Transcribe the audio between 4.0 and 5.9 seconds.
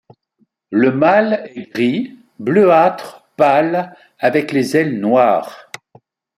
avec les ailes noires.